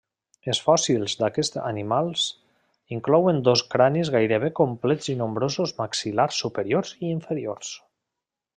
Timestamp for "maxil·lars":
5.83-6.41